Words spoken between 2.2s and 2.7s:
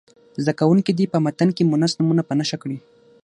په نښه